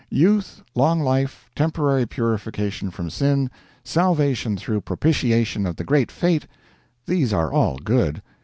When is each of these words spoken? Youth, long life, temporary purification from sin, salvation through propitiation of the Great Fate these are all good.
Youth, 0.09 0.63
long 0.73 0.99
life, 1.01 1.51
temporary 1.55 2.07
purification 2.07 2.89
from 2.89 3.11
sin, 3.11 3.51
salvation 3.83 4.57
through 4.57 4.81
propitiation 4.81 5.67
of 5.67 5.75
the 5.75 5.83
Great 5.83 6.11
Fate 6.11 6.47
these 7.05 7.31
are 7.31 7.53
all 7.53 7.77
good. 7.77 8.23